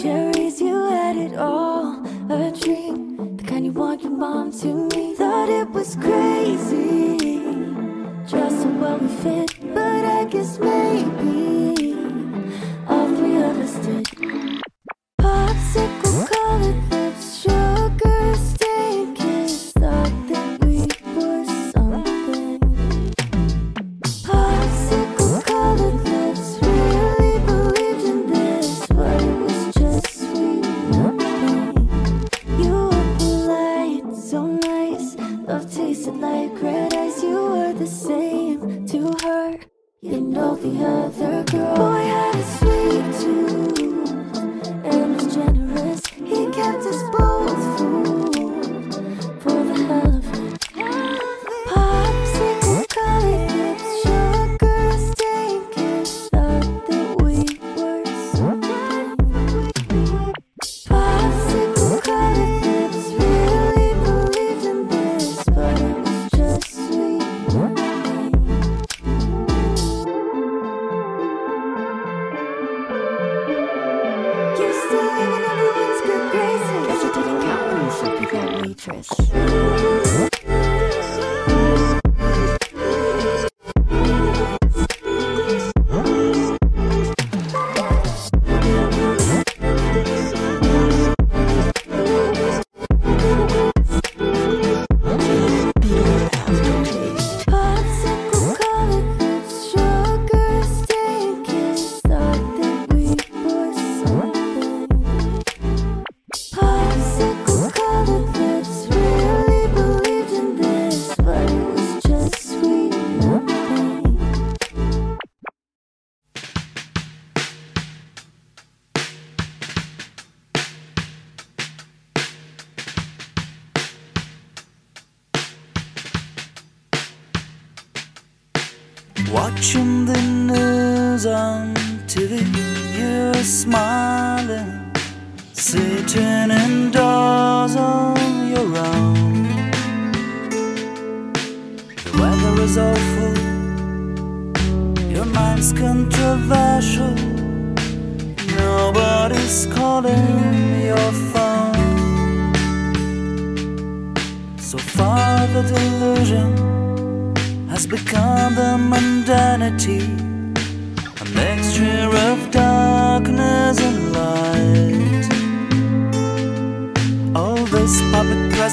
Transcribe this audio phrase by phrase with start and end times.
[0.00, 0.60] cherries.
[0.60, 2.02] You had it all.
[2.30, 5.14] A dream, the kind you want your mom to me.
[5.14, 7.18] Thought it was crazy.
[8.26, 11.21] Just how well we fit, but I guess maybe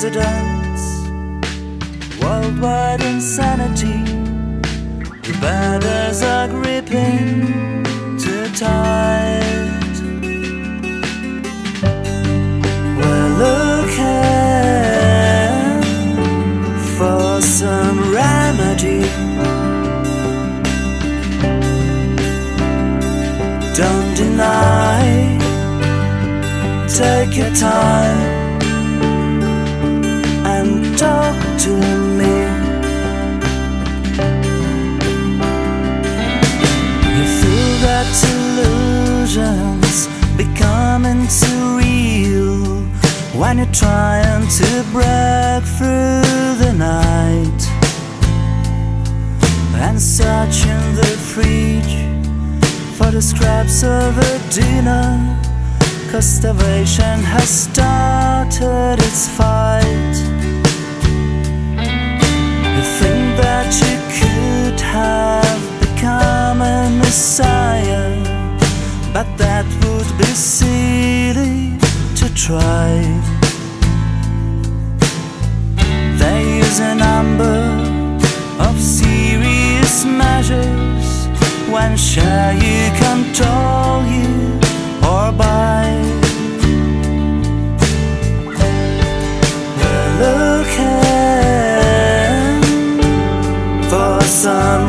[0.02, 1.10] presidents,
[2.22, 4.02] worldwide insanity,
[5.28, 7.84] the batters are gripping
[8.18, 9.96] too tight.
[12.98, 14.00] We're looking
[16.96, 19.04] for some remedy.
[23.76, 25.38] Don't deny,
[26.88, 28.28] take your time
[43.40, 47.62] when you're trying to break through the night
[49.76, 51.96] and searching the fridge
[52.97, 55.08] for the scraps of a dinner.
[56.12, 60.16] Cause starvation has started its fight.
[62.76, 68.18] You think that you could have become a messiah,
[69.14, 71.39] but that would be silly
[72.46, 73.24] tribe.
[76.22, 77.59] They use a number
[78.59, 81.28] of serious measures
[81.70, 84.58] when shall you control you
[85.03, 85.91] or buy.
[89.80, 91.09] They're looking
[93.90, 94.89] for some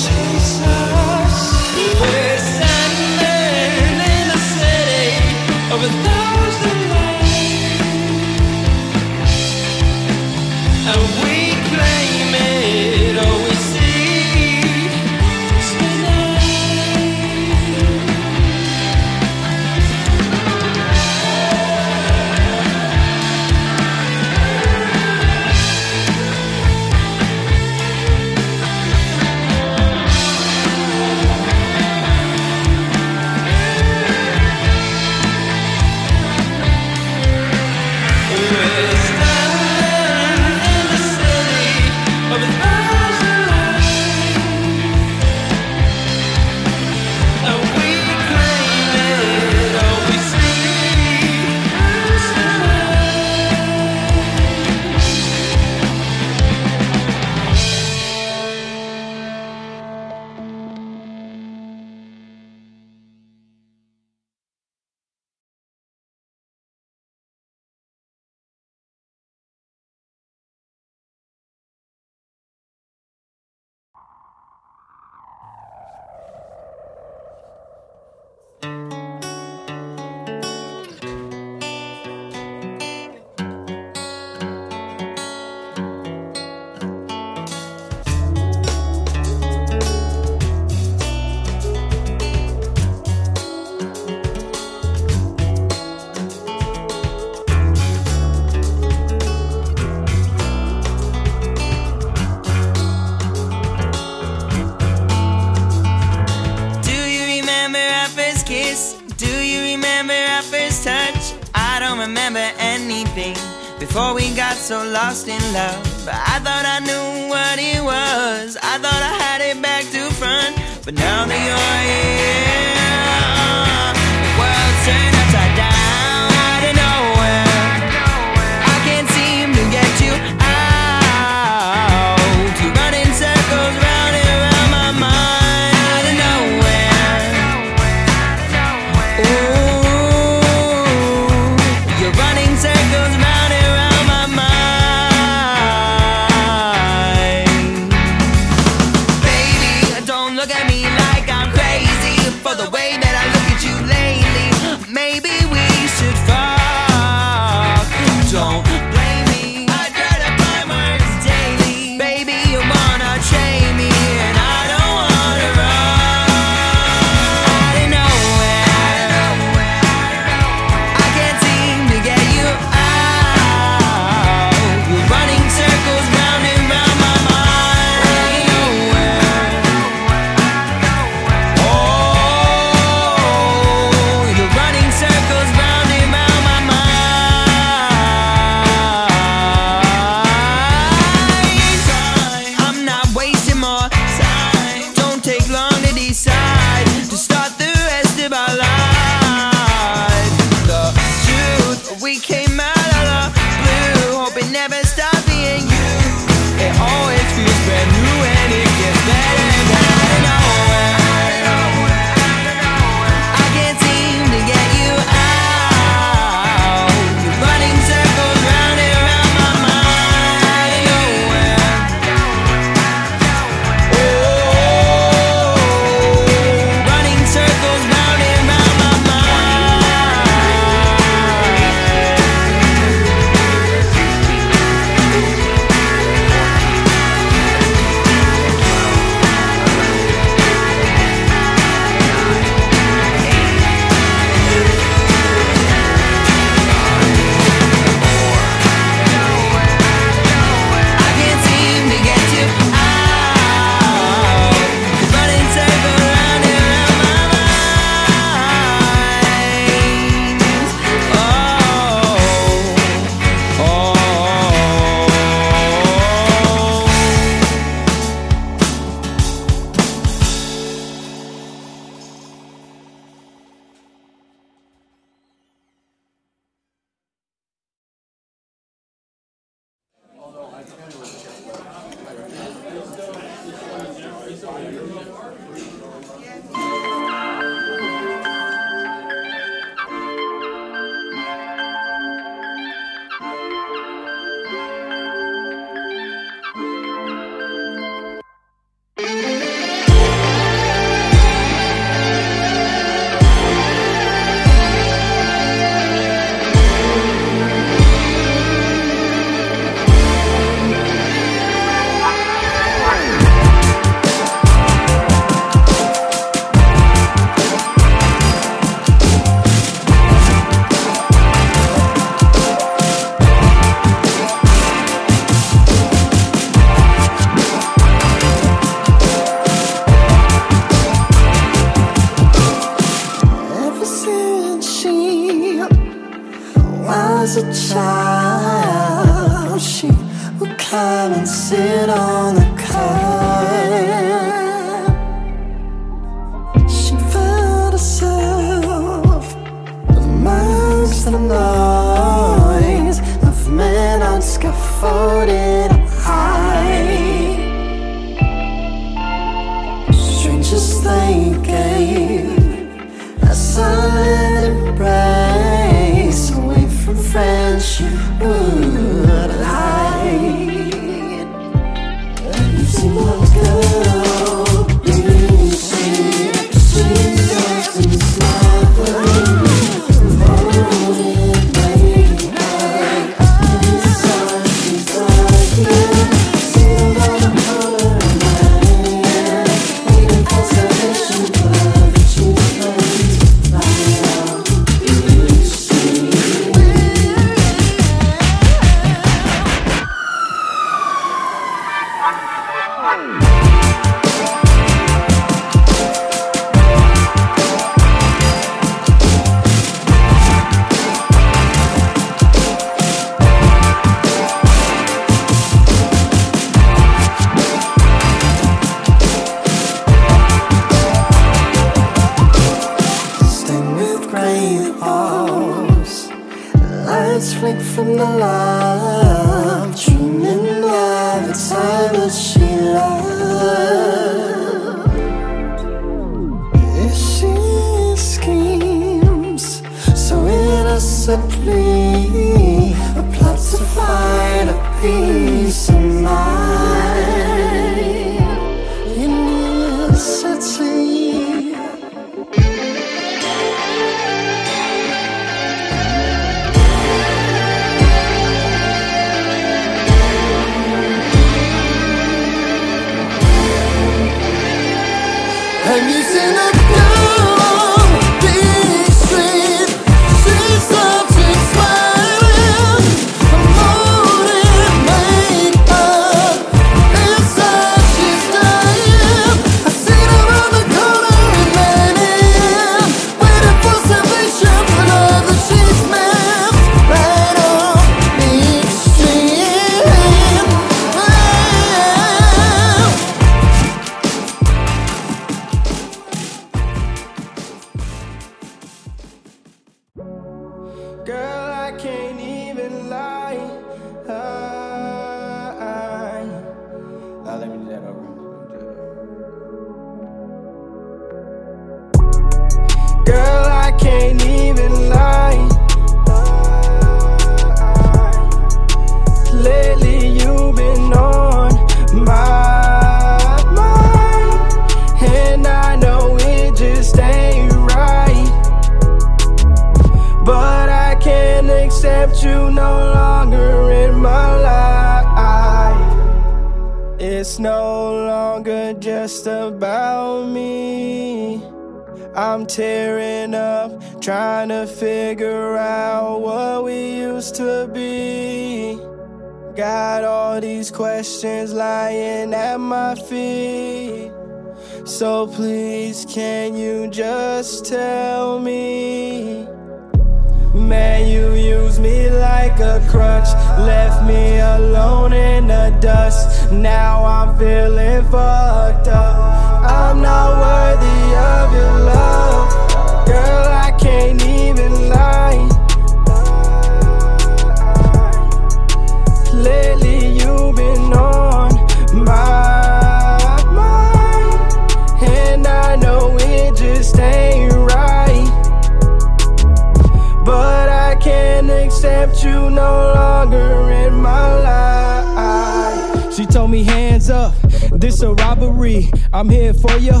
[599.21, 600.00] I'm here for you.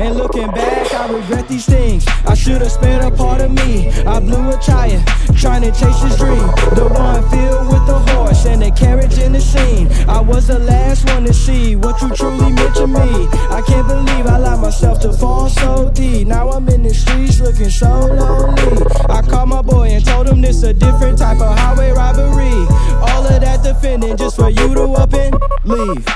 [0.00, 2.06] And looking back, I regret these things.
[2.24, 3.90] I should have spent a part of me.
[4.06, 5.04] I blew a tire,
[5.36, 6.46] trying to chase this dream.
[6.74, 9.92] The one filled with the horse and the carriage in the scene.
[10.08, 13.28] I was the last one to see what you truly meant to me.
[13.50, 16.26] I can't believe I allowed myself to fall so deep.
[16.26, 18.82] Now I'm in the streets looking so lonely.
[19.10, 22.56] I called my boy and told him this a different type of highway robbery.
[23.04, 25.34] All of that defending just for you to up and
[25.64, 26.06] leave.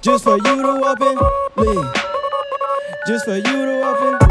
[0.00, 1.20] Just for you to up and
[1.56, 2.07] leave
[3.08, 4.27] just for you to open.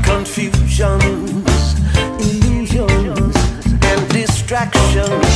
[0.00, 1.74] confusions,
[2.20, 3.36] illusions,
[3.82, 5.26] and distractions.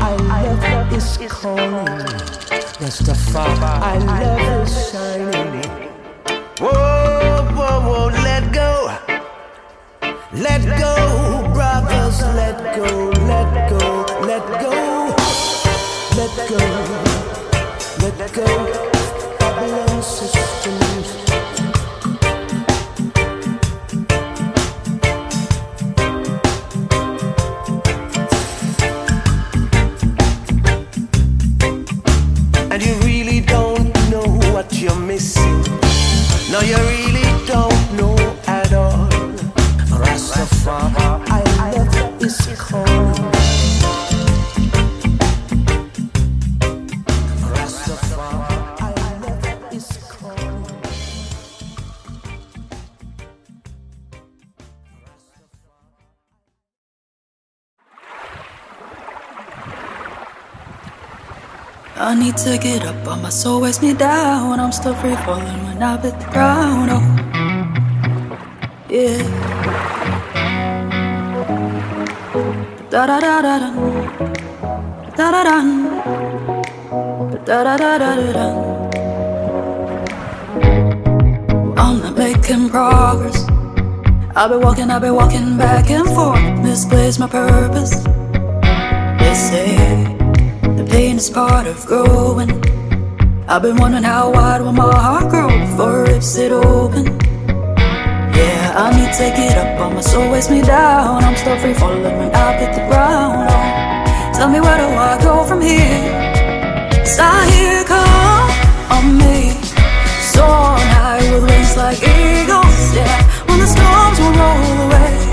[0.00, 1.86] I love is calling.
[2.80, 5.88] Rastafari, I love is shining.
[6.58, 8.70] Whoa, whoa, whoa, let go.
[10.32, 10.94] Let go,
[11.54, 14.72] brothers, let go, let go, let go.
[16.16, 16.58] Let go,
[18.00, 18.46] let go.
[19.38, 20.37] Babylon's
[62.44, 64.60] to get up, but my soul weighs me down.
[64.60, 66.90] I'm still free falling when I've hit the ground.
[66.92, 67.02] Oh,
[68.88, 69.22] yeah.
[72.90, 73.70] Da da da da da.
[75.16, 75.58] Da da da.
[77.44, 78.46] Da da da da da.
[81.76, 83.46] I'm not making progress.
[84.36, 86.40] I've been walking, I've been walking back and forth.
[86.62, 88.04] Misplaced my purpose.
[89.18, 90.07] They say
[90.98, 92.50] pain is part of growing.
[93.46, 97.04] I've been wondering how wide will my heart grow before it rips it open.
[98.38, 101.22] Yeah, I need to take it up, but my soul weighs me down.
[101.22, 103.36] I'm still free falling when I hit the ground.
[103.48, 106.02] Oh, tell me where do I go from here?
[107.04, 108.48] Cause I hear come
[108.96, 109.36] on me,
[110.32, 112.80] soaring high with wings like eagles.
[112.98, 115.27] Yeah, when the storms will roll away.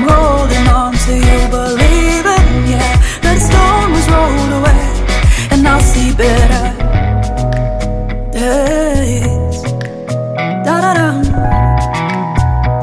[0.00, 4.84] I'm holding on to you, believing, yeah, that the storm was rolled away,
[5.50, 6.66] and I'll see better
[8.30, 9.62] days.
[10.64, 11.08] Da da da,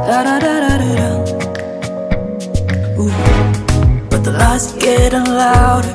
[0.07, 1.09] da da da da da da.
[2.99, 4.09] Ooh.
[4.09, 5.93] But the are getting louder.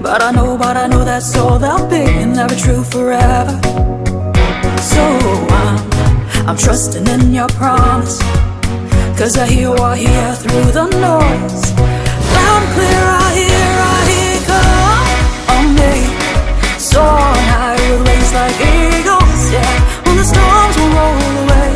[0.00, 3.60] But I know, but I know that's all they'll be, and be true forever.
[4.80, 5.02] So
[5.50, 8.43] I'm, I'm trusting in your promise.
[9.16, 11.64] Cause I hear what I hear through the noise.
[12.34, 15.06] Loud and clear, I hear, I hear come
[15.54, 15.94] on me.
[16.82, 20.02] Soaring high with wings like eagles, yeah.
[20.04, 21.72] When the storms will roll away.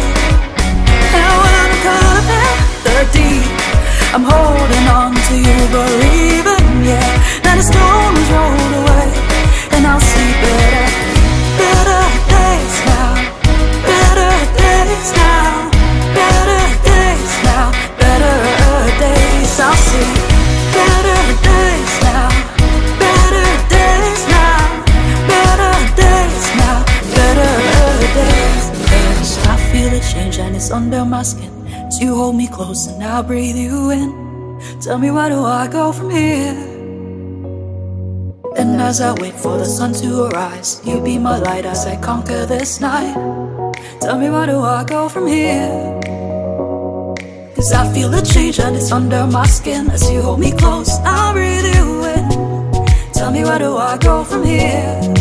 [1.15, 2.27] And when I'm caught
[2.85, 3.47] the deep,
[4.13, 7.13] I'm holding on to you, believing, yeah.
[7.47, 9.09] That the storm is rolled away,
[9.79, 10.88] and I'll see better, better
[30.71, 31.53] under my skin.
[31.67, 34.61] As you hold me close and I breathe you in.
[34.81, 36.55] Tell me where do I go from here?
[38.57, 41.97] And as I wait for the sun to arise, you be my light as I
[41.97, 43.15] conquer this night.
[44.01, 45.99] Tell me where do I go from here?
[47.55, 50.91] Cause I feel a change and it's under my skin As you hold me close,
[51.01, 55.18] I breathe you in Tell me where do I go from here?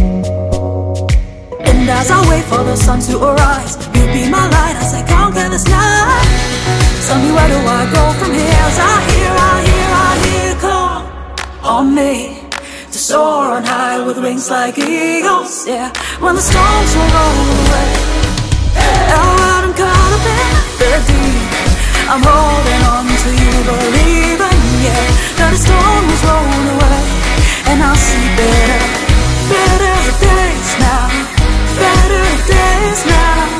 [1.87, 3.77] And as I wait for the sun to arise.
[3.95, 6.27] You be my light as I conquer this night
[7.07, 8.59] Tell me where do I go from here?
[8.67, 10.99] As I hear, I hear, I hear call
[11.63, 12.43] on me.
[12.91, 15.87] To soar on high with wings like eagles Yeah,
[16.19, 17.89] when the storms will roll away
[18.83, 20.51] when I'm caught up in
[20.83, 21.39] the deep
[22.11, 25.07] I'm holding on to you, believing, yeah,
[25.39, 27.03] that the storm was rolled away,
[27.67, 28.83] and I'll see better,
[29.51, 31.26] better days now,
[31.79, 33.57] better days now,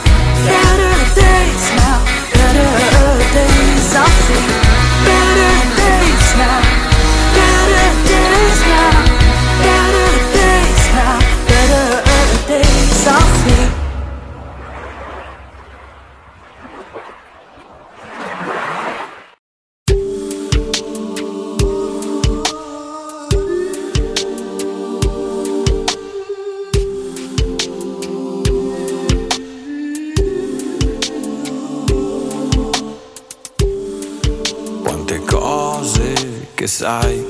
[36.88, 37.22] sai,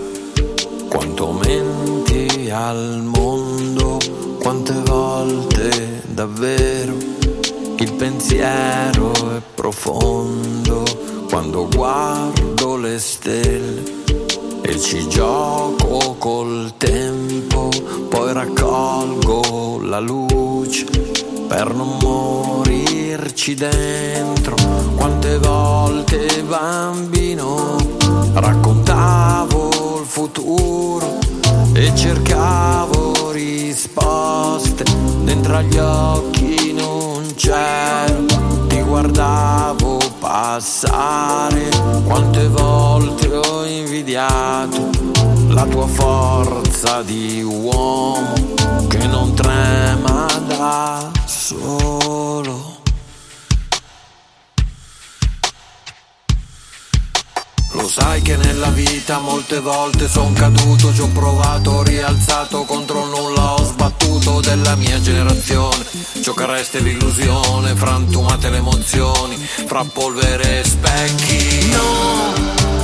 [0.87, 3.97] quanto menti al mondo,
[4.39, 6.93] quante volte davvero
[7.79, 10.83] il pensiero è profondo
[11.27, 13.81] quando guardo le stelle
[14.61, 17.69] e ci gioco col tempo,
[18.09, 20.85] poi raccolgo la luce
[21.47, 24.53] per non morirci dentro.
[24.95, 27.96] Quante volte bambino
[28.39, 31.17] raccontavo il futuro
[31.73, 34.83] e cercavo risposte
[35.23, 38.25] dentro agli occhi non c'ero,
[38.67, 41.69] ti guardavo passare,
[42.05, 44.89] quante volte ho invidiato
[45.49, 48.33] la tua forza di uomo
[48.87, 52.76] che non trema da solo.
[57.77, 63.53] Lo sai che nella vita molte volte son caduto, ci ho provato, rialzato contro nulla,
[63.53, 65.85] ho sbattuto della mia generazione.
[66.19, 71.69] Giochereste l'illusione, frantumate le emozioni, fra polvere e specchi.
[71.69, 72.33] No,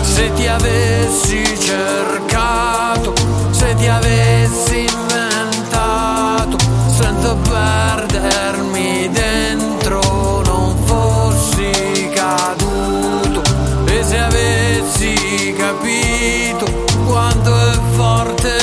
[0.04, 3.16] se ti avessi cercato,
[3.50, 6.58] se ti avessi inventato,
[6.96, 11.93] senza perdermi dentro, non fossi
[15.74, 16.66] capito
[17.06, 18.63] quanto è forte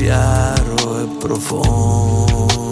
[0.00, 2.69] chiaro e profondo.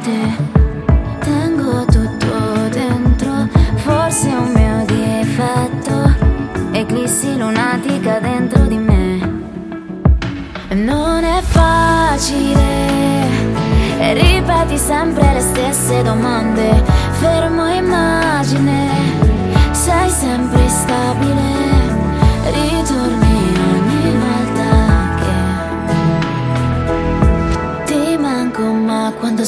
[0.00, 6.14] Tengo tutto dentro, forse un mio difetto.
[6.72, 9.18] Eclissi lunatica dentro di me.
[10.74, 12.76] Non è facile.
[14.12, 16.82] Ripeti sempre le stesse domande,
[17.18, 18.88] fermo immagine,
[19.72, 21.57] sei sempre stabile.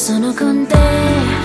[0.01, 1.40] その根底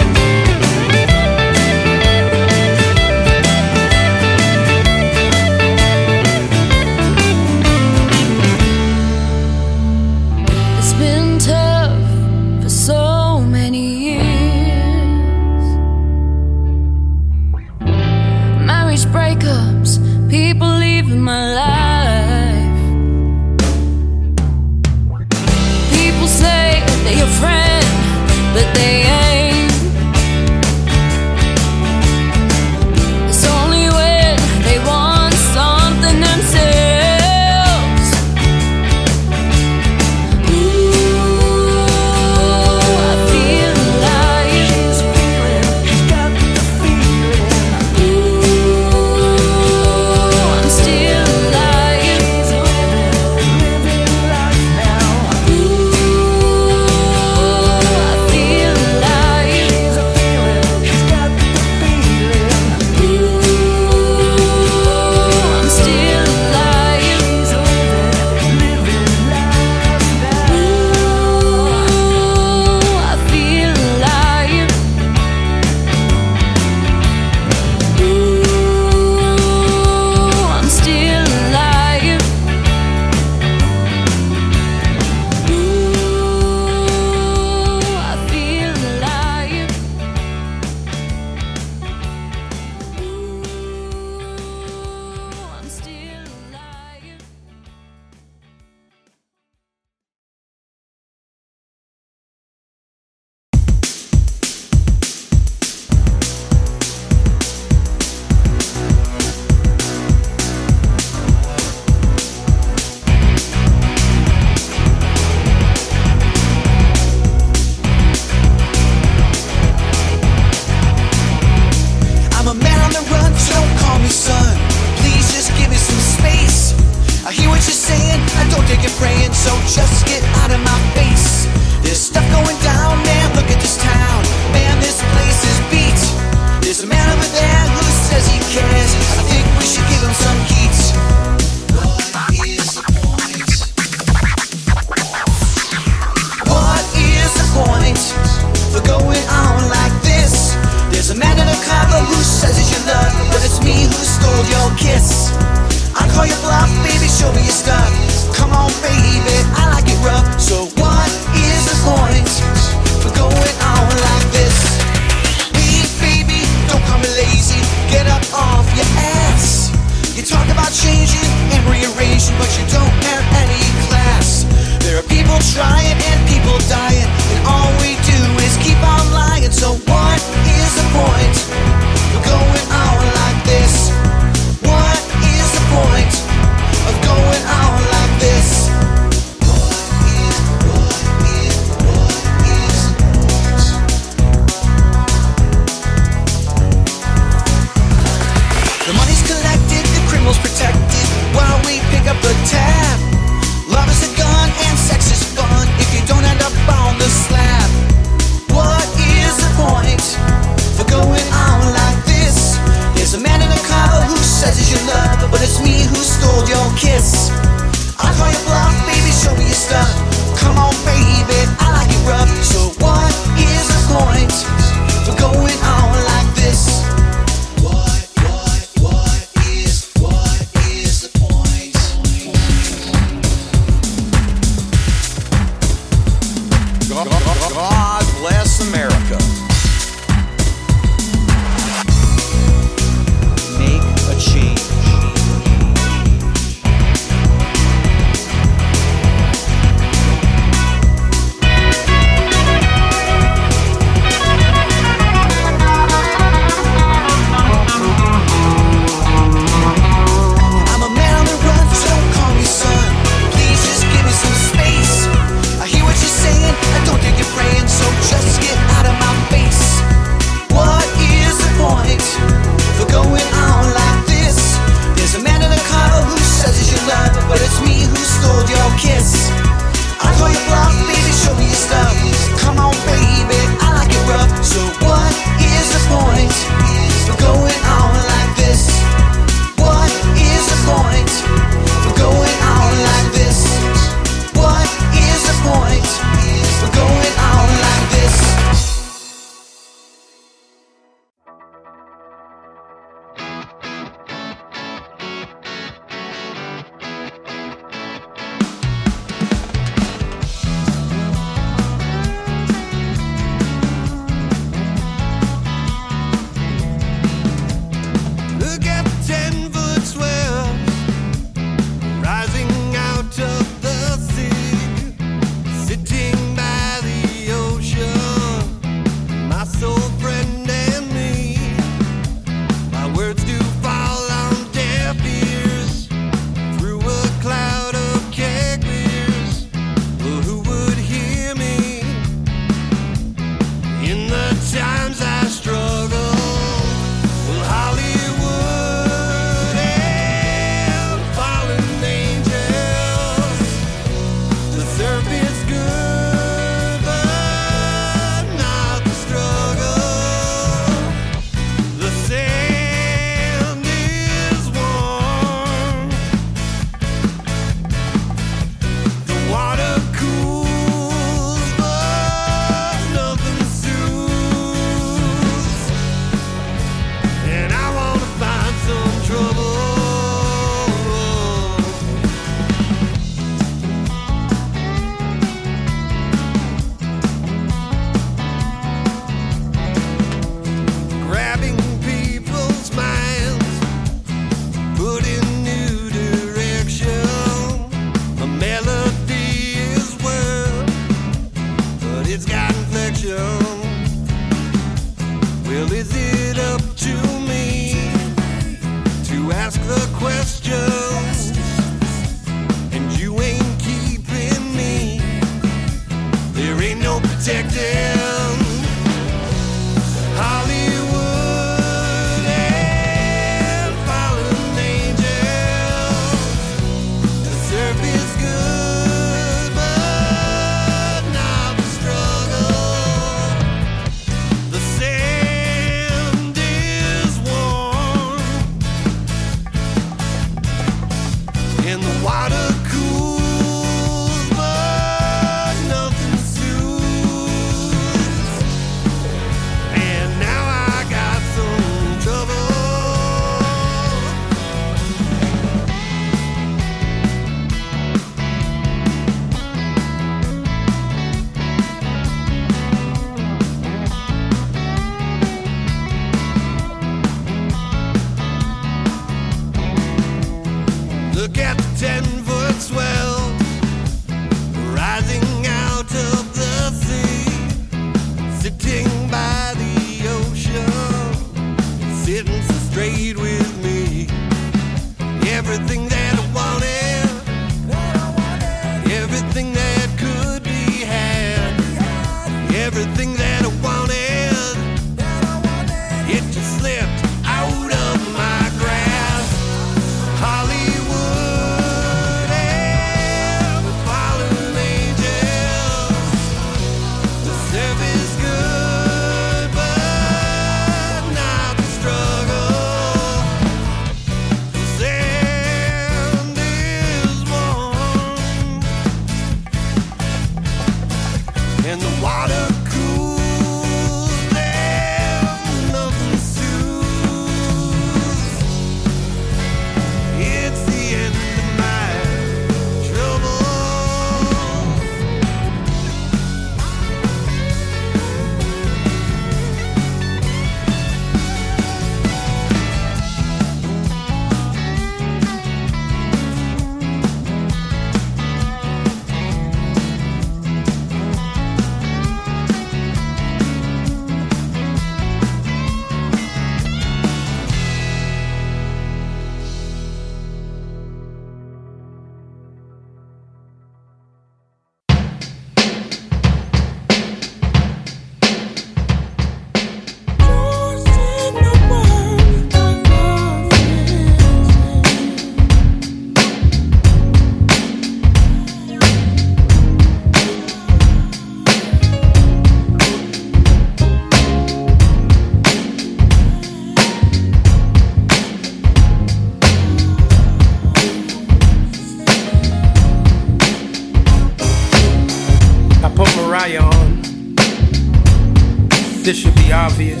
[599.54, 600.00] obvious.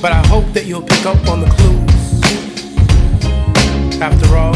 [0.00, 2.20] But I hope that you'll pick up on the clues.
[4.00, 4.54] After all,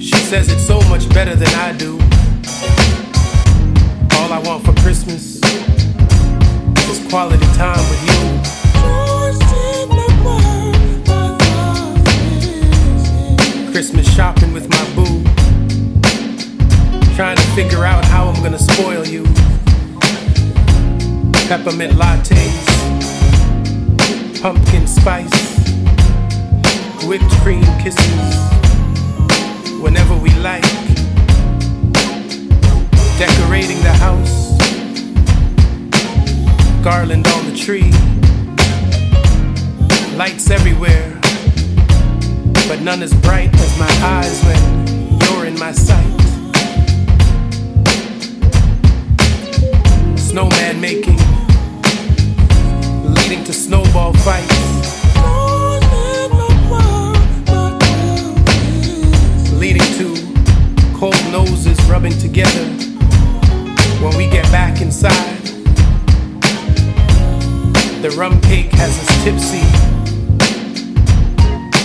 [0.00, 1.98] she says it's so much better than I do.
[4.16, 5.40] All I want for Christmas
[6.90, 8.22] is quality time with you.
[13.70, 15.22] Christmas shopping with my boo.
[17.14, 19.24] Trying to figure out how I'm gonna spoil you.
[21.48, 22.66] Peppermint lattes,
[24.42, 25.32] pumpkin spice,
[27.04, 28.34] whipped cream kisses,
[29.80, 30.62] whenever we like.
[33.16, 34.58] Decorating the house,
[36.84, 37.90] garland on the tree,
[40.18, 41.18] lights everywhere,
[42.68, 46.18] but none as bright as my eyes when you're in my sight.
[50.38, 51.16] snowman making,
[53.28, 55.04] leading to snowball fights.
[59.52, 60.16] Leading to
[60.96, 62.64] cold noses rubbing together
[64.00, 65.36] when we get back inside.
[68.00, 69.60] The rum cake has us tipsy,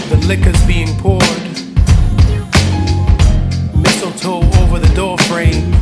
[0.10, 1.44] the liquor's being poured,
[3.76, 5.74] mistletoe over the doorframe.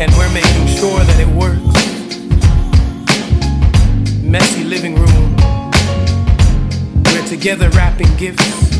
[0.00, 1.81] and we're making sure that it works.
[4.32, 5.36] Messy living room.
[7.04, 8.70] We're together wrapping gifts.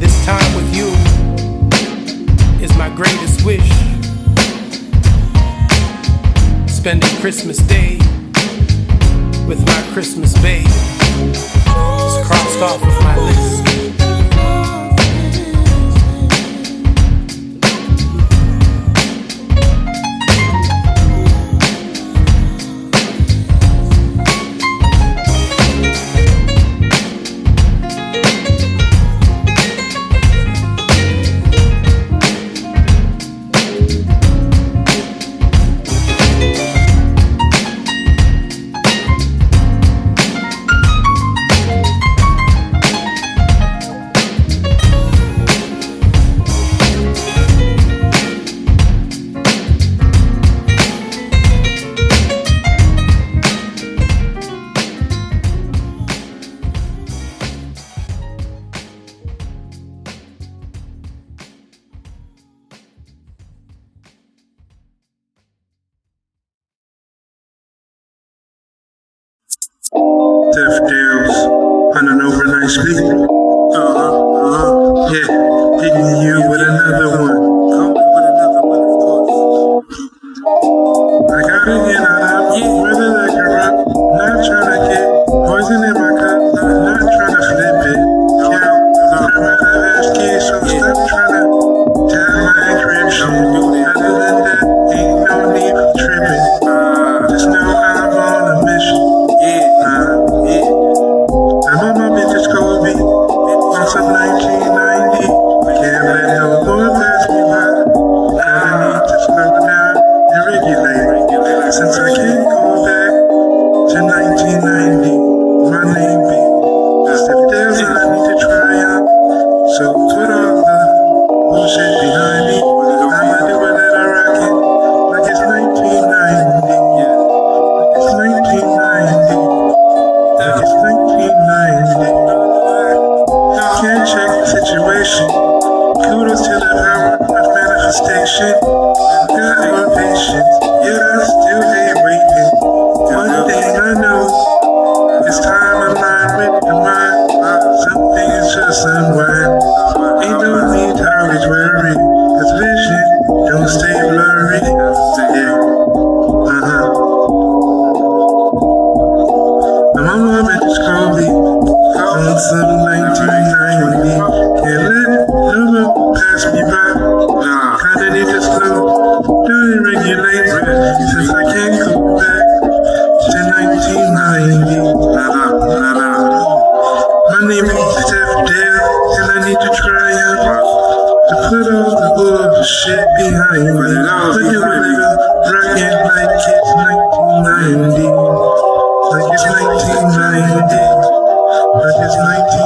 [0.00, 0.88] This time with you
[2.64, 3.68] is my greatest wish.
[6.66, 7.98] Spending Christmas Day
[9.46, 10.64] with my Christmas babe.
[10.64, 13.58] It's crossed off of my list.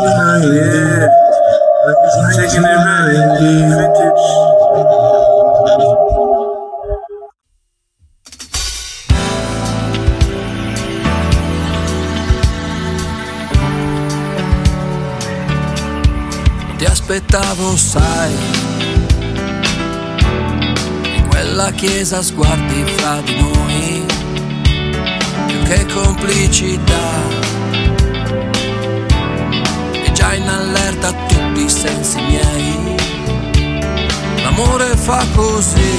[0.05, 1.09] yeah.
[1.85, 3.41] Like it's taking it back.
[3.41, 4.27] Vintage.
[16.79, 18.33] Ti aspettavo, sai,
[21.17, 24.07] in quella chiesa sguardi fra di noi,
[25.47, 27.12] più che complicità
[30.35, 32.97] In allerta tutti i sensi miei.
[34.43, 35.99] L'amore fa così.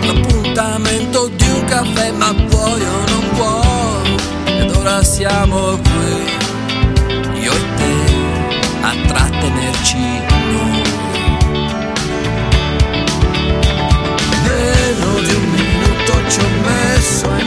[0.00, 4.16] L'appuntamento di un caffè, ma vuoi o non vuoi?
[4.46, 7.94] Ed ora siamo qui io e te
[8.80, 9.98] a trattenerci
[10.52, 10.82] noi.
[14.42, 17.41] Meno di un minuto ci ho messo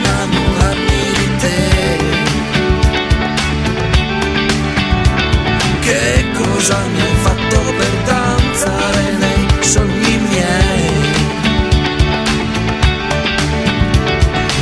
[6.66, 10.90] cosa mi fatto per danzare nei sogni miei?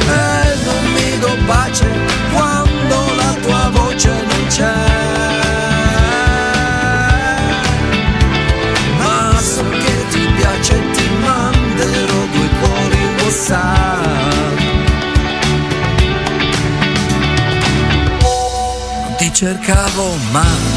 [0.10, 1.88] E non mi do pace
[2.34, 4.74] quando la tua voce non c'è.
[8.98, 14.60] Ma so che ti piace ti manderò due cuori WhatsApp.
[19.04, 20.73] Non ti cercavo mai.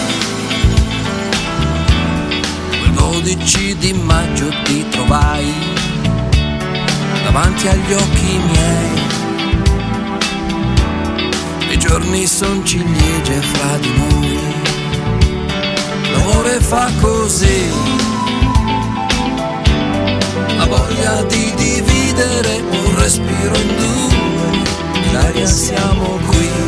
[3.47, 5.55] 12 di maggio ti trovai
[7.23, 9.01] davanti agli occhi miei.
[11.70, 14.39] I giorni son ciliegie fra di noi.
[16.10, 17.70] L'amore fa così.
[20.56, 25.09] La voglia di dividere un respiro in due.
[25.09, 26.65] In aria siamo qui.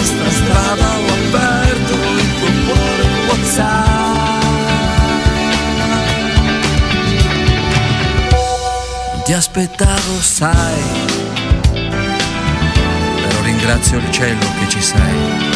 [0.00, 4.42] Nostra strada ho aperto il tuo cuore WhatsApp.
[9.12, 10.82] Non ti aspettavo, sai,
[13.20, 15.49] però ringrazio il cielo che ci sei.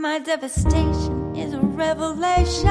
[0.00, 2.66] My devastation is a revelation.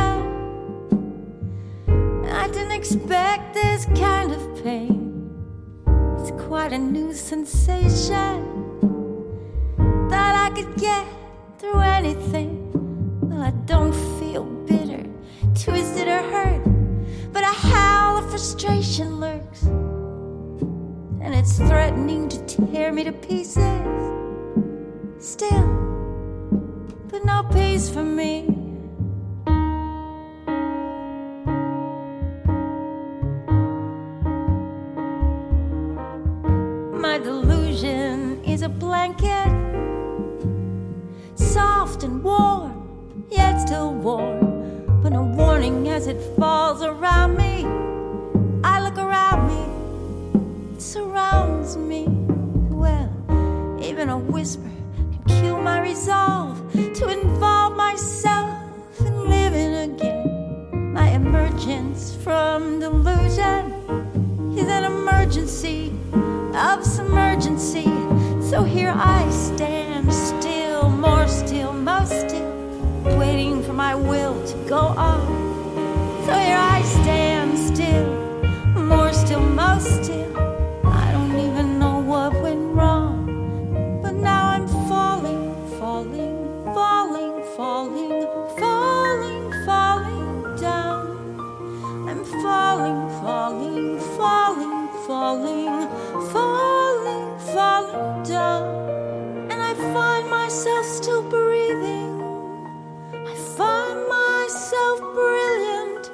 [2.28, 5.30] I didn't expect this kind of pain.
[6.18, 8.34] It's quite a new sensation
[10.10, 11.06] that I could get
[11.60, 12.72] through anything.
[13.22, 15.06] Well, I don't feel bitter,
[15.54, 16.64] twisted, or hurt,
[17.32, 19.62] but a howl of frustration lurks,
[21.22, 23.86] and it's threatening to tear me to pieces.
[25.20, 25.89] Still,
[27.12, 28.46] but no peace for me.
[36.94, 39.50] My delusion is a blanket,
[41.36, 45.02] soft and warm, yet still warm.
[45.02, 47.66] But no warning as it falls around me.
[48.64, 52.06] I look around me, it surrounds me.
[52.70, 53.10] Well,
[53.82, 54.79] even a whisper
[55.40, 58.60] kill my resolve to involve myself
[59.00, 60.94] in living again.
[60.94, 63.64] My emergence from delusion
[64.58, 65.90] is an emergency
[66.68, 67.88] of submergency.
[68.44, 72.52] So here I stand, still, more still, most still,
[73.18, 74.80] waiting for my will to go
[75.10, 75.22] on.
[76.26, 78.08] So here I stand, still,
[78.76, 80.49] more still, most still.
[95.10, 95.90] Falling,
[96.32, 98.64] falling, falling, down.
[99.50, 102.12] And I find myself still breathing.
[103.32, 106.12] I find myself brilliant.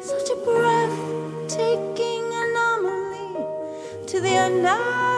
[0.00, 3.44] Such a breathtaking anomaly
[4.06, 5.11] to the anatomy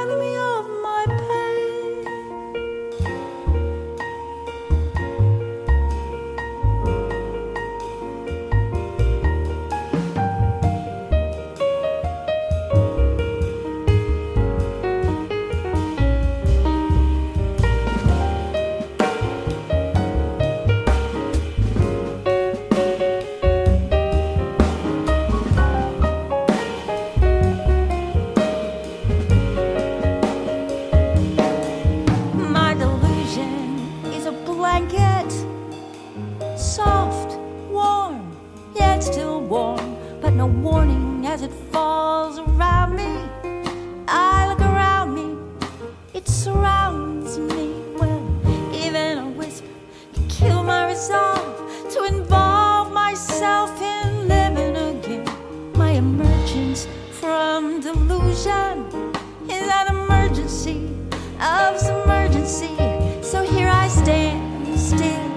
[61.45, 63.23] of submergency.
[63.23, 65.29] So here I stand, still,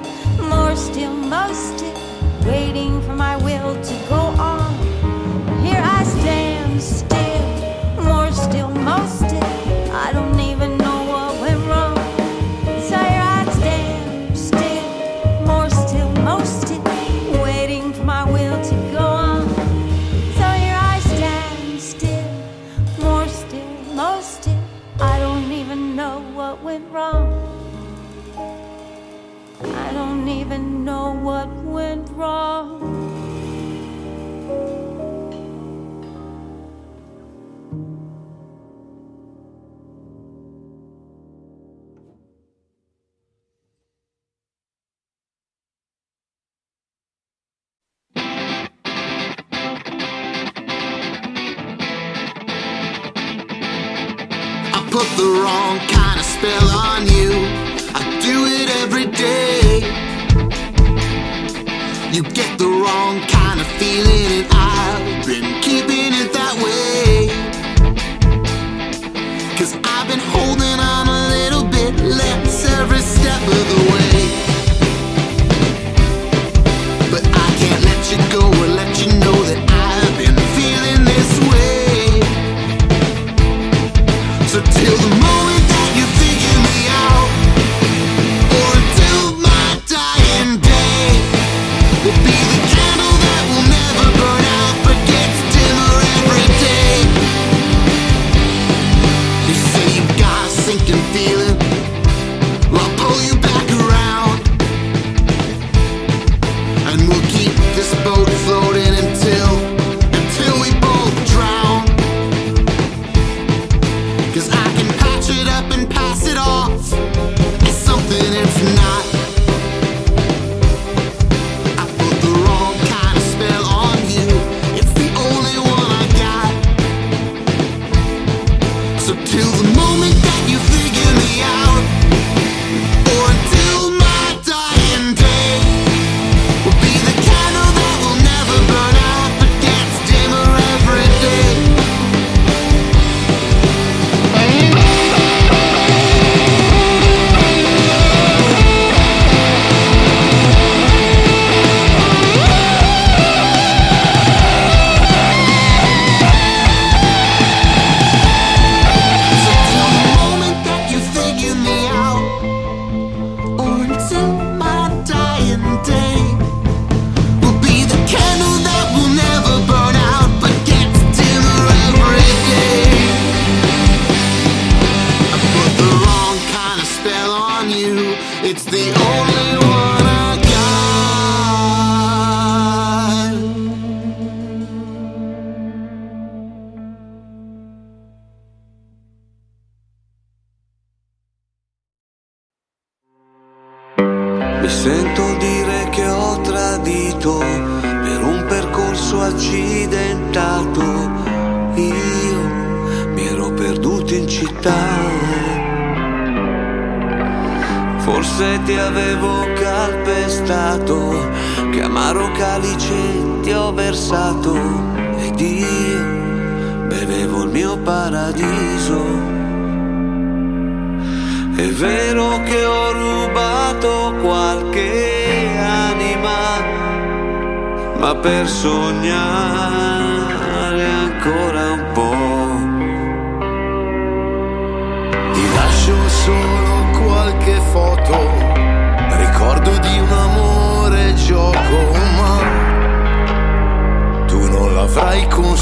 [0.47, 1.99] more still, most still,
[2.45, 4.73] waiting for my will to go on.
[5.65, 9.26] Here I stand, still, more still, most still.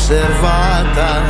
[0.06, 1.22] L'avrai conservata.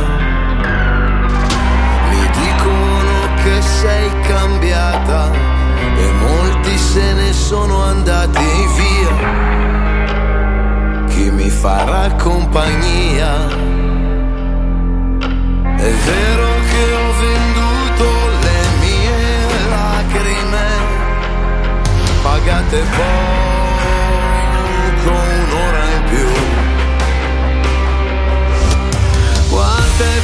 [2.10, 5.30] Mi dicono che sei cambiata
[5.96, 8.44] e molti se ne sono andati
[8.76, 9.14] via.
[11.08, 13.48] Chi mi farà compagnia?
[15.76, 18.06] È vero che ho venduto
[18.42, 20.66] le mie lacrime,
[22.22, 23.35] pagate poco,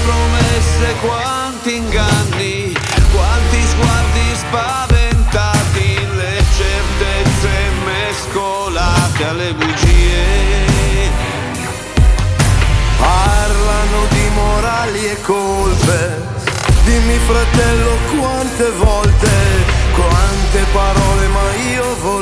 [0.05, 2.73] promesse, quanti inganni,
[3.13, 7.51] quanti sguardi spaventati, le certezze
[7.85, 11.11] mescolate alle bugie.
[12.99, 16.31] Parlano di morali e colpe.
[16.85, 19.31] Dimmi fratello quante volte,
[19.95, 22.22] quante parole, ma io volevo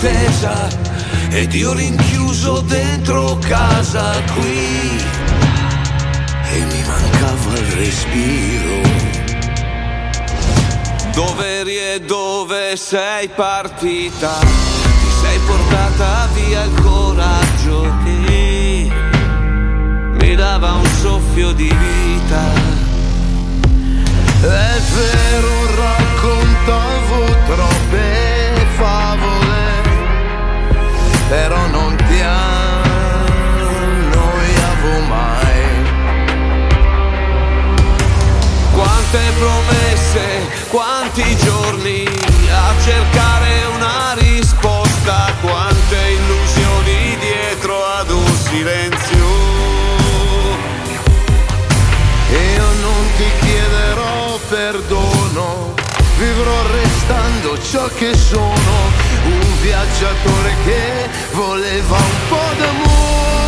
[0.00, 0.68] che un'attesa
[1.30, 4.98] ed io rinchiuso dentro casa qui
[6.52, 8.88] e mi mancava il respiro.
[11.12, 14.38] Dove eri e dove sei partita?
[14.38, 18.90] Ti sei portata via il coraggio che
[20.12, 22.88] mi dava un soffio di vita.
[24.40, 25.69] È vero,
[31.30, 32.98] però non ti annoiavo
[35.06, 35.62] mai.
[38.72, 42.04] Quante promesse, quanti giorni
[42.50, 49.28] a cercare una risposta, quante illusioni dietro ad un silenzio.
[52.56, 55.74] Io non ti chiederò perdono,
[56.18, 57.19] vivrò restando
[57.62, 58.72] ciò che sono,
[59.24, 63.39] un viaggiatore che voleva un po' d'amore.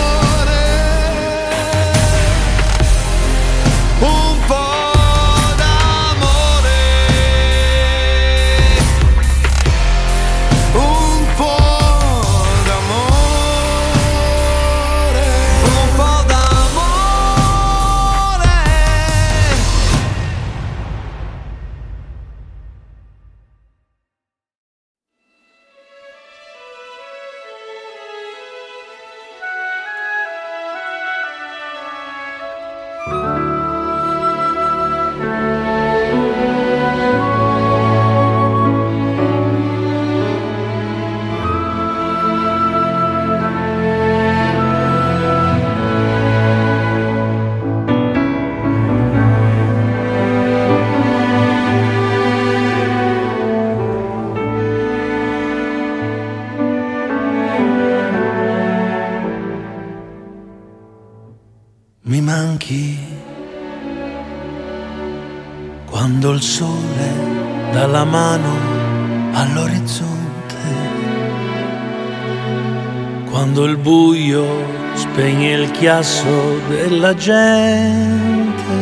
[75.83, 78.73] Chiasso della gente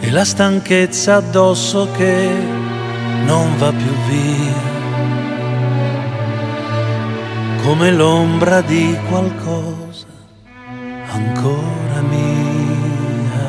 [0.00, 2.30] e la stanchezza addosso che
[3.24, 4.60] non va più via,
[7.62, 10.06] come l'ombra di qualcosa
[11.12, 13.46] ancora mia,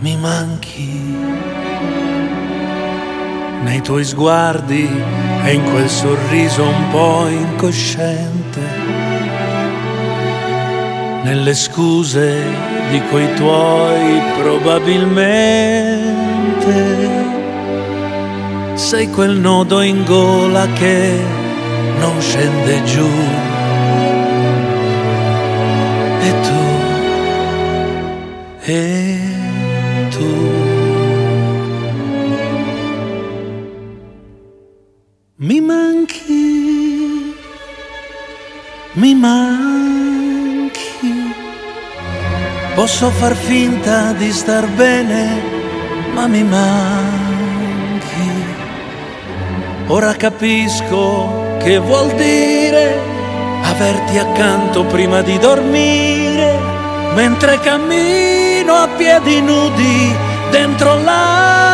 [0.00, 1.16] mi manchi.
[3.62, 4.90] Nei tuoi sguardi
[5.44, 8.93] e in quel sorriso un po' incosciente,
[11.24, 12.44] nelle scuse
[12.90, 17.08] di quei tuoi probabilmente,
[18.74, 21.18] sei quel nodo in gola che
[21.98, 23.08] non scende giù.
[26.20, 26.62] E tu,
[28.60, 29.18] e
[30.10, 30.52] tu.
[35.36, 37.34] Mi manchi,
[38.92, 39.53] mi manchi.
[42.84, 45.40] Posso far finta di star bene,
[46.12, 48.30] ma mi manchi.
[49.86, 53.00] Ora capisco che vuol dire
[53.62, 56.58] averti accanto prima di dormire,
[57.14, 60.14] mentre cammino a piedi nudi
[60.50, 61.73] dentro l'anima.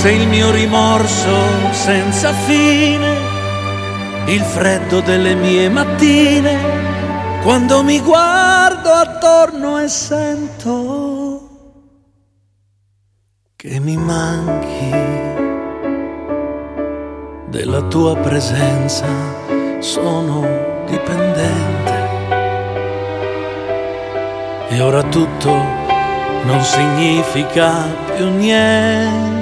[0.00, 3.18] Se il mio rimorso senza fine,
[4.28, 6.56] il freddo delle mie mattine,
[7.42, 11.48] quando mi guardo attorno e sento
[13.56, 14.90] che mi manchi
[17.48, 19.06] della tua presenza,
[19.80, 20.46] sono
[20.86, 22.08] dipendente.
[24.70, 25.52] E ora tutto
[26.44, 27.86] non significa
[28.16, 29.39] più niente.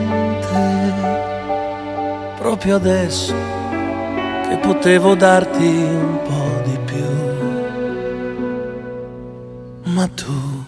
[2.60, 3.32] Proprio adesso
[4.48, 7.06] che potevo darti un po' di più.
[9.92, 10.64] Ma tu,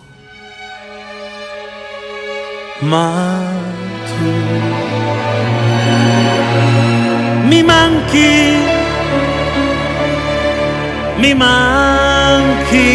[2.79, 3.43] ma
[4.07, 4.23] tu
[7.49, 8.55] mi manchi,
[11.17, 12.87] mi manchi.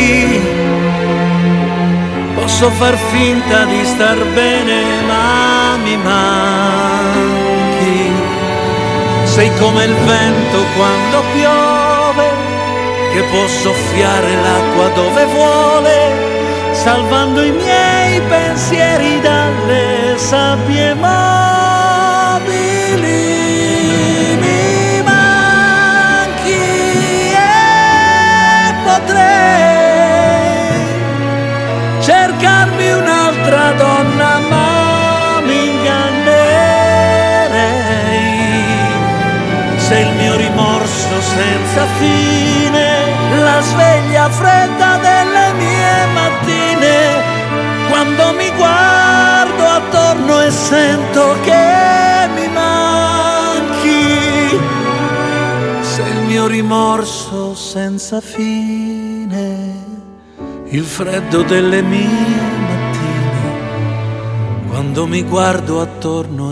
[2.33, 7.34] Posso far finta di star bene, ma mi manchi.
[9.35, 12.29] Sei come il vento quando piove,
[13.11, 21.17] che può soffiare l'acqua dove vuole, salvando i miei pensieri dalle sabbie mobili.
[24.39, 26.53] Mi manchi
[27.33, 30.15] e potrei
[31.99, 34.14] cercarmi un'altra donna,
[41.35, 42.87] senza fine,
[43.43, 46.95] la sveglia fredda delle mie mattine,
[47.89, 54.03] quando mi guardo attorno e sento che mi manchi.
[55.81, 59.73] Se il mio rimorso senza fine,
[60.69, 63.43] il freddo delle mie mattine,
[64.69, 66.44] quando mi guardo attorno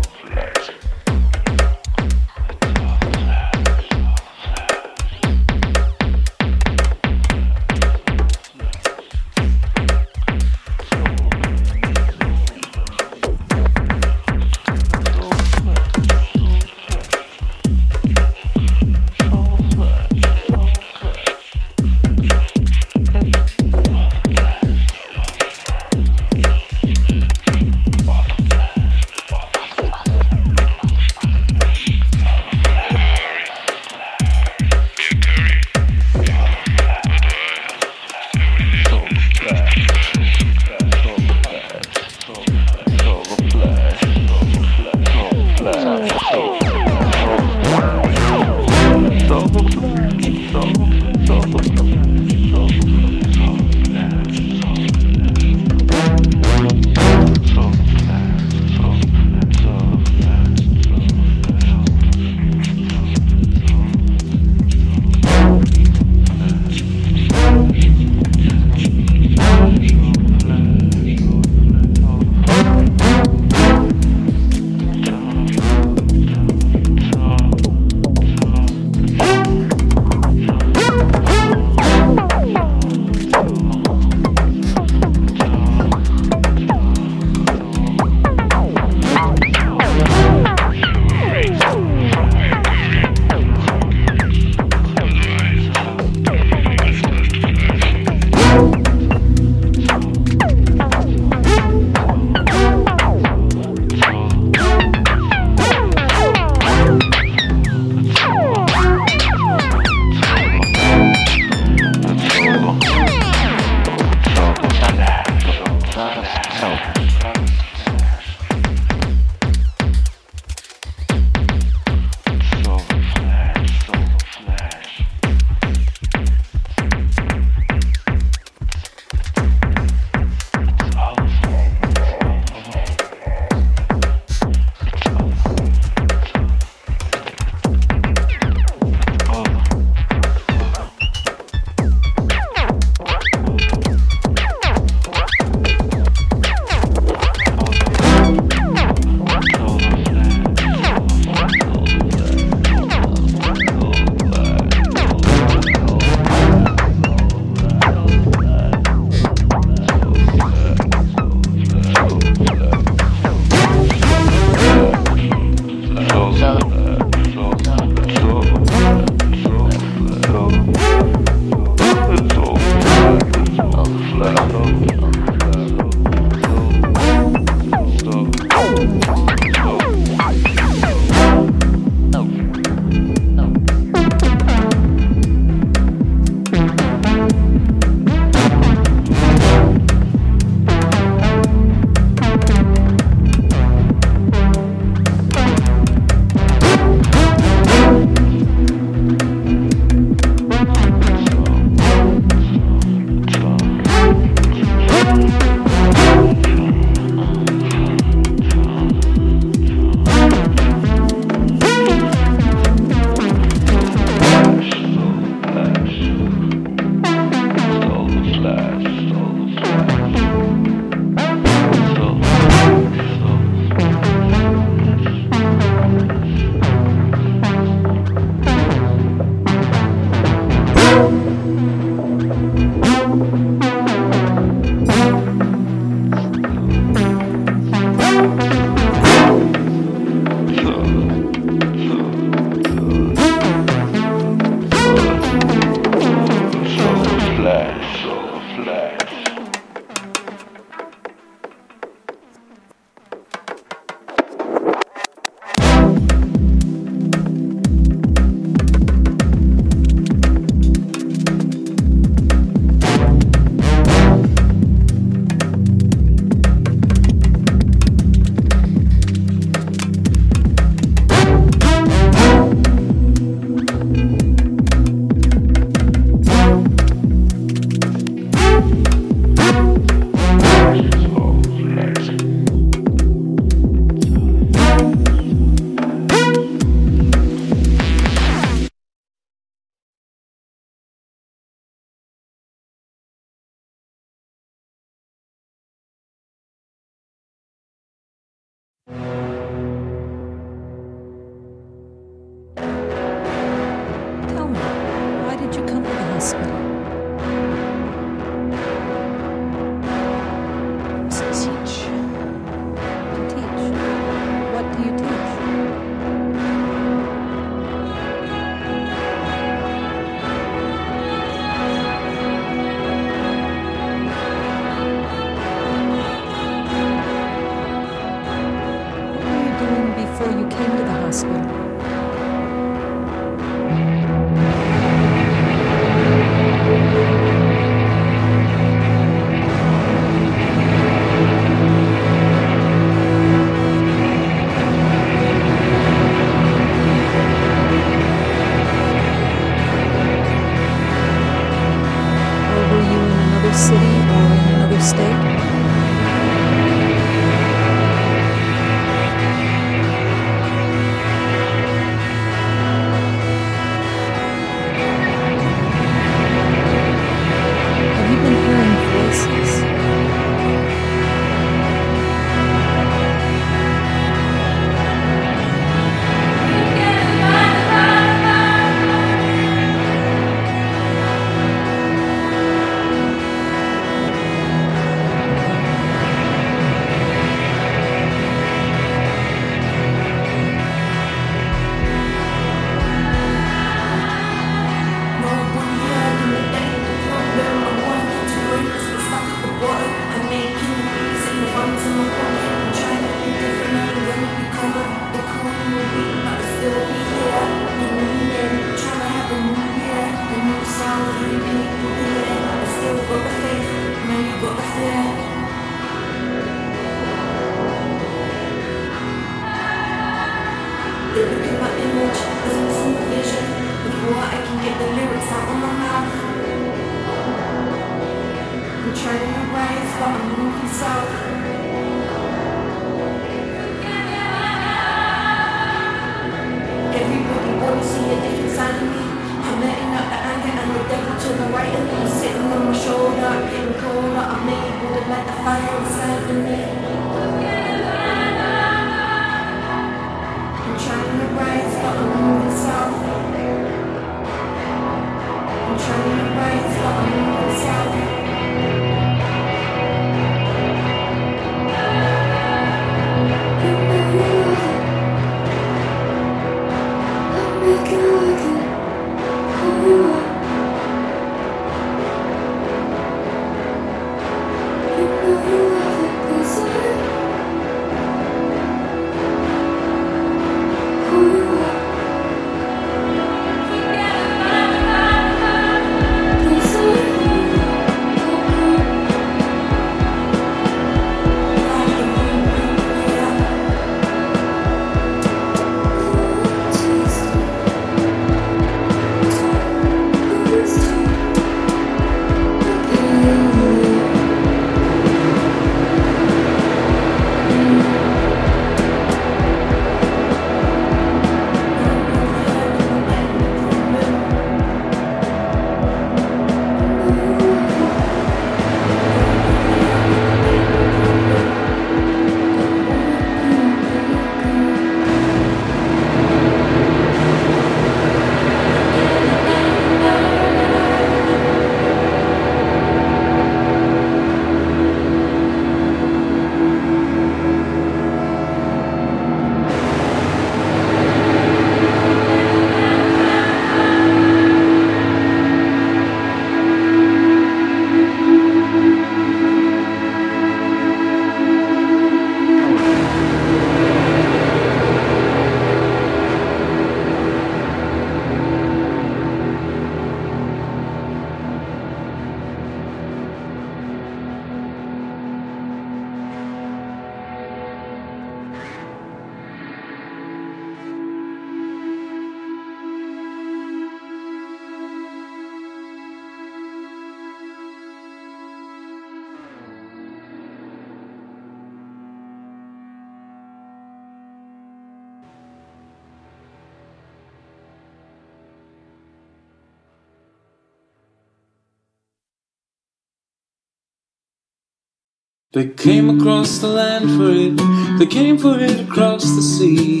[595.54, 597.56] They came across the land for it,
[598.00, 600.00] they came for it across the sea.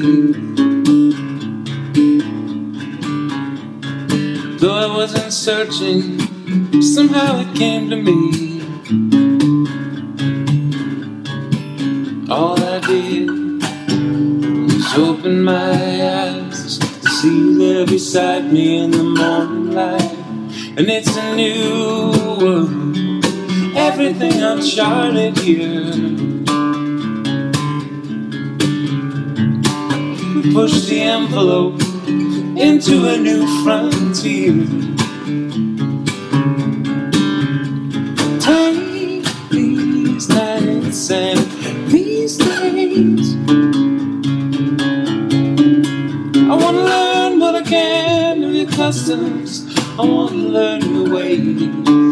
[4.58, 6.18] Though I wasn't searching,
[6.82, 8.62] somehow it came to me.
[12.28, 15.70] All I did was open my
[16.02, 20.16] eyes to see there beside me in the morning light.
[20.76, 22.10] And it's a new
[22.40, 23.03] world,
[23.84, 25.92] everything uncharted here.
[30.34, 31.80] We push the envelope
[32.56, 34.54] into a new frontier.
[38.40, 40.30] Take these
[41.10, 41.36] and
[41.92, 43.36] these days.
[46.50, 49.66] I wanna learn what I can of your customs.
[49.98, 52.03] I wanna learn your ways.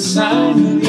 [0.00, 0.79] Then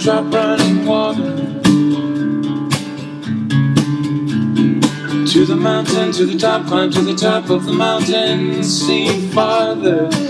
[0.00, 1.36] drop running water.
[5.26, 10.29] To the mountain, to the top, climb to the top of the mountain, see farther.